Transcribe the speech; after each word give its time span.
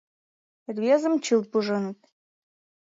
Рвезым 0.75 1.15
чылт 1.25 1.45
пуженыт. 1.51 1.99